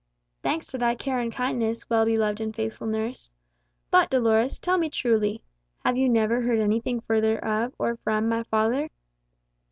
"Thanks 0.41 0.65
to 0.71 0.79
thy 0.79 0.95
care 0.95 1.19
and 1.19 1.31
kindness, 1.31 1.87
well 1.87 2.05
beloved 2.07 2.41
and 2.41 2.55
faithful 2.55 2.87
nurse. 2.87 3.29
But, 3.91 4.09
Dolores, 4.09 4.57
tell 4.57 4.79
me 4.79 4.89
truly 4.89 5.43
have 5.85 5.95
you 5.95 6.09
never 6.09 6.41
heard 6.41 6.57
anything 6.57 7.01
further 7.01 7.37
of, 7.45 7.75
or 7.77 7.97
from, 7.97 8.27
my 8.27 8.41
father?" 8.41 8.89